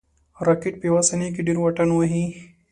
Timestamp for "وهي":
1.93-2.25